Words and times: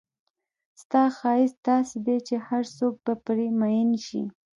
ستا 0.81 1.03
ښایست 1.17 1.57
داسې 1.69 1.97
دی 2.05 2.17
چې 2.27 2.35
هرڅوک 2.47 2.93
به 3.05 3.13
پر 3.25 3.37
مئین 3.61 3.89
شي. 4.05 4.21